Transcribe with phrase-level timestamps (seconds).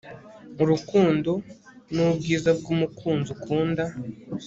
[0.61, 1.31] Urukundo
[1.93, 3.83] nubwiza bwumukunzi ukunda